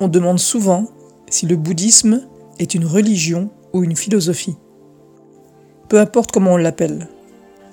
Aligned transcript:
On 0.00 0.08
demande 0.08 0.38
souvent 0.38 0.86
si 1.30 1.46
le 1.46 1.56
bouddhisme 1.56 2.22
est 2.58 2.74
une 2.74 2.84
religion 2.84 3.50
ou 3.72 3.82
une 3.82 3.96
philosophie. 3.96 4.56
Peu 5.88 5.98
importe 5.98 6.32
comment 6.32 6.52
on 6.52 6.58
l'appelle, 6.58 7.08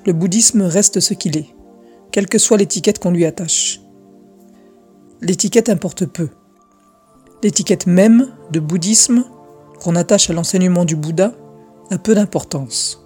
le 0.06 0.14
bouddhisme 0.14 0.62
reste 0.62 1.00
ce 1.00 1.14
qu'il 1.14 1.38
est, 1.38 1.54
quelle 2.12 2.28
que 2.28 2.38
soit 2.38 2.58
l'étiquette 2.58 3.00
qu'on 3.00 3.12
lui 3.12 3.26
attache. 3.26 3.82
L'étiquette 5.22 5.70
importe 5.70 6.06
peu. 6.06 6.30
L'étiquette 7.44 7.88
même 7.88 8.28
de 8.52 8.60
bouddhisme 8.60 9.26
qu'on 9.82 9.96
attache 9.96 10.30
à 10.30 10.34
l'enseignement 10.34 10.86
du 10.86 10.96
Bouddha 10.96 11.34
a 11.90 11.98
peu 11.98 12.16
d'importance. 12.16 13.06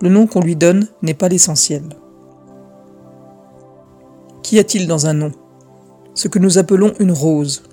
Le 0.00 0.08
nom 0.08 0.26
qu'on 0.26 0.40
lui 0.40 0.54
donne 0.54 0.86
n'est 1.02 1.14
pas 1.14 1.28
l'essentiel. 1.28 1.82
Qu'y 4.42 4.58
a-t-il 4.58 4.86
dans 4.86 5.06
un 5.06 5.14
nom? 5.14 5.32
Ce 6.14 6.28
que 6.28 6.38
nous 6.38 6.58
appelons 6.58 6.92
une 7.00 7.12
rose. 7.12 7.64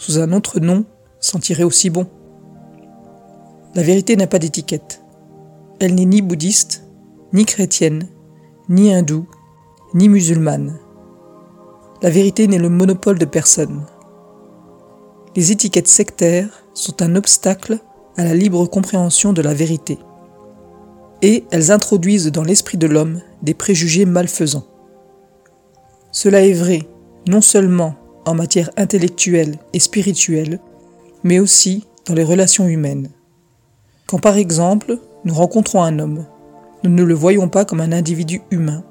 Sous 0.00 0.18
un 0.18 0.32
autre 0.32 0.60
nom, 0.60 0.86
sentirait 1.20 1.62
aussi 1.62 1.90
bon. 1.90 2.06
La 3.74 3.82
vérité 3.82 4.16
n'a 4.16 4.26
pas 4.26 4.38
d'étiquette. 4.38 5.02
Elle 5.78 5.94
n'est 5.94 6.06
ni 6.06 6.22
bouddhiste, 6.22 6.88
ni 7.34 7.44
chrétienne, 7.44 8.08
ni 8.70 8.94
hindoue, 8.94 9.28
ni 9.92 10.08
musulmane. 10.08 10.78
La 12.00 12.08
vérité 12.08 12.48
n'est 12.48 12.58
le 12.58 12.70
monopole 12.70 13.18
de 13.18 13.26
personne. 13.26 13.84
Les 15.36 15.52
étiquettes 15.52 15.86
sectaires 15.86 16.64
sont 16.72 17.02
un 17.02 17.14
obstacle 17.14 17.78
à 18.16 18.24
la 18.24 18.34
libre 18.34 18.64
compréhension 18.64 19.34
de 19.34 19.42
la 19.42 19.52
vérité. 19.52 19.98
Et 21.20 21.44
elles 21.50 21.70
introduisent 21.70 22.32
dans 22.32 22.42
l'esprit 22.42 22.78
de 22.78 22.86
l'homme 22.86 23.20
des 23.42 23.52
préjugés 23.52 24.06
malfaisants. 24.06 24.66
Cela 26.10 26.40
est 26.40 26.54
vrai 26.54 26.88
non 27.28 27.42
seulement 27.42 27.96
en 28.26 28.34
matière 28.34 28.70
intellectuelle 28.76 29.58
et 29.72 29.80
spirituelle, 29.80 30.60
mais 31.24 31.38
aussi 31.38 31.86
dans 32.06 32.14
les 32.14 32.24
relations 32.24 32.66
humaines. 32.66 33.10
Quand 34.06 34.18
par 34.18 34.36
exemple 34.36 34.98
nous 35.24 35.34
rencontrons 35.34 35.82
un 35.82 35.98
homme, 35.98 36.26
nous 36.82 36.90
ne 36.90 37.04
le 37.04 37.14
voyons 37.14 37.48
pas 37.48 37.64
comme 37.64 37.80
un 37.80 37.92
individu 37.92 38.42
humain, 38.50 38.84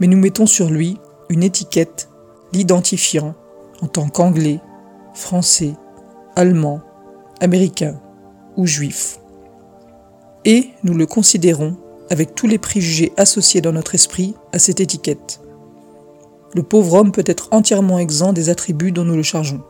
mais 0.00 0.06
nous 0.06 0.18
mettons 0.18 0.46
sur 0.46 0.70
lui 0.70 0.98
une 1.28 1.42
étiquette 1.42 2.08
l'identifiant 2.52 3.34
en 3.82 3.86
tant 3.86 4.08
qu'anglais, 4.08 4.60
français, 5.12 5.74
allemand, 6.36 6.80
américain 7.40 8.00
ou 8.56 8.66
juif. 8.66 9.18
Et 10.44 10.70
nous 10.82 10.94
le 10.94 11.06
considérons 11.06 11.76
avec 12.10 12.34
tous 12.34 12.46
les 12.46 12.58
préjugés 12.58 13.12
associés 13.16 13.60
dans 13.60 13.72
notre 13.72 13.94
esprit 13.94 14.34
à 14.52 14.58
cette 14.58 14.80
étiquette. 14.80 15.40
Le 16.54 16.62
pauvre 16.62 16.94
homme 16.94 17.12
peut 17.12 17.24
être 17.26 17.48
entièrement 17.50 17.98
exempt 17.98 18.32
des 18.32 18.48
attributs 18.48 18.92
dont 18.92 19.04
nous 19.04 19.16
le 19.16 19.22
chargeons. 19.22 19.62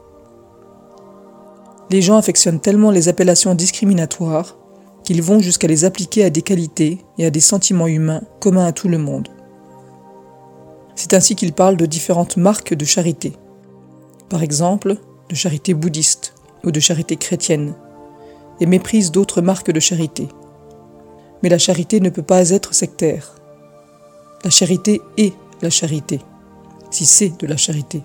Les 1.90 2.02
gens 2.02 2.16
affectionnent 2.16 2.60
tellement 2.60 2.90
les 2.90 3.08
appellations 3.08 3.54
discriminatoires 3.54 4.56
qu'ils 5.02 5.22
vont 5.22 5.40
jusqu'à 5.40 5.68
les 5.68 5.84
appliquer 5.84 6.24
à 6.24 6.30
des 6.30 6.42
qualités 6.42 6.98
et 7.18 7.26
à 7.26 7.30
des 7.30 7.40
sentiments 7.40 7.86
humains 7.86 8.22
communs 8.40 8.66
à 8.66 8.72
tout 8.72 8.88
le 8.88 8.98
monde. 8.98 9.28
C'est 10.94 11.14
ainsi 11.14 11.36
qu'ils 11.36 11.52
parlent 11.52 11.76
de 11.76 11.86
différentes 11.86 12.36
marques 12.36 12.74
de 12.74 12.84
charité. 12.84 13.32
Par 14.28 14.42
exemple, 14.42 14.96
de 15.28 15.34
charité 15.34 15.74
bouddhiste 15.74 16.34
ou 16.64 16.70
de 16.70 16.80
charité 16.80 17.16
chrétienne, 17.16 17.74
et 18.60 18.66
méprisent 18.66 19.10
d'autres 19.10 19.42
marques 19.42 19.70
de 19.70 19.80
charité. 19.80 20.28
Mais 21.42 21.48
la 21.48 21.58
charité 21.58 22.00
ne 22.00 22.08
peut 22.08 22.22
pas 22.22 22.50
être 22.50 22.74
sectaire. 22.74 23.34
La 24.44 24.50
charité 24.50 25.02
est 25.18 25.34
la 25.60 25.70
charité, 25.70 26.20
si 26.94 27.06
c'est 27.06 27.40
de 27.40 27.46
la 27.48 27.56
charité. 27.56 28.04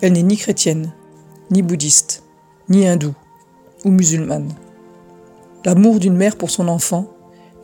Elle 0.00 0.12
n'est 0.12 0.22
ni 0.22 0.36
chrétienne, 0.36 0.94
ni 1.50 1.62
bouddhiste, 1.62 2.22
ni 2.68 2.86
hindoue 2.86 3.16
ou 3.84 3.90
musulmane. 3.90 4.54
L'amour 5.64 5.98
d'une 5.98 6.16
mère 6.16 6.36
pour 6.36 6.50
son 6.50 6.68
enfant 6.68 7.08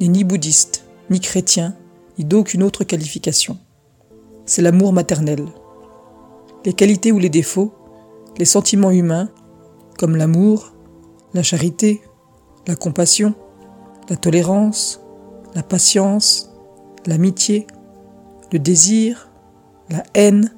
n'est 0.00 0.08
ni 0.08 0.24
bouddhiste, 0.24 0.84
ni 1.10 1.20
chrétien, 1.20 1.76
ni 2.18 2.24
d'aucune 2.24 2.64
autre 2.64 2.82
qualification. 2.82 3.56
C'est 4.46 4.62
l'amour 4.62 4.92
maternel. 4.92 5.46
Les 6.64 6.72
qualités 6.72 7.12
ou 7.12 7.20
les 7.20 7.30
défauts, 7.30 7.72
les 8.36 8.44
sentiments 8.44 8.90
humains, 8.90 9.30
comme 9.96 10.16
l'amour, 10.16 10.72
la 11.34 11.44
charité, 11.44 12.02
la 12.66 12.74
compassion, 12.74 13.32
la 14.10 14.16
tolérance, 14.16 15.00
la 15.54 15.62
patience, 15.62 16.50
l'amitié, 17.06 17.68
le 18.52 18.58
désir, 18.58 19.27
la 19.90 20.02
haine, 20.14 20.52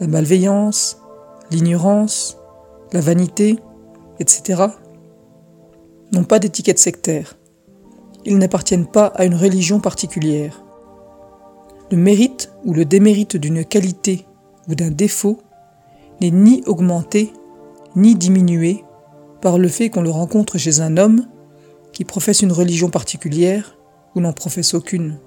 la 0.00 0.06
malveillance, 0.06 0.98
l'ignorance, 1.50 2.38
la 2.92 3.00
vanité, 3.00 3.58
etc., 4.18 4.64
n'ont 6.12 6.24
pas 6.24 6.38
d'étiquette 6.38 6.78
sectaire. 6.78 7.36
Ils 8.24 8.38
n'appartiennent 8.38 8.86
pas 8.86 9.06
à 9.06 9.24
une 9.24 9.34
religion 9.34 9.80
particulière. 9.80 10.64
Le 11.90 11.96
mérite 11.96 12.52
ou 12.64 12.72
le 12.72 12.84
démérite 12.84 13.36
d'une 13.36 13.64
qualité 13.64 14.26
ou 14.68 14.74
d'un 14.74 14.90
défaut 14.90 15.38
n'est 16.20 16.30
ni 16.30 16.62
augmenté 16.66 17.32
ni 17.96 18.14
diminué 18.14 18.84
par 19.40 19.58
le 19.58 19.68
fait 19.68 19.90
qu'on 19.90 20.02
le 20.02 20.10
rencontre 20.10 20.58
chez 20.58 20.80
un 20.80 20.96
homme 20.96 21.26
qui 21.92 22.04
professe 22.04 22.42
une 22.42 22.52
religion 22.52 22.90
particulière 22.90 23.76
ou 24.14 24.20
n'en 24.20 24.32
professe 24.32 24.74
aucune. 24.74 25.18